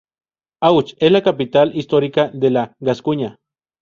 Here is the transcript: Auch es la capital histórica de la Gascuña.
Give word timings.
Auch 0.61 0.81
es 0.97 1.11
la 1.11 1.21
capital 1.21 1.75
histórica 1.77 2.31
de 2.33 2.49
la 2.49 2.75
Gascuña. 2.79 3.37